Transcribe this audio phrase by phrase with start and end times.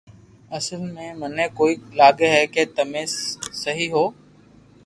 [0.57, 3.03] اسل مي مني ڪوئي لاگي ڪي تمي
[3.61, 4.07] سھو ھون